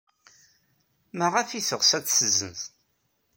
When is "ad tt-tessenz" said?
1.97-2.61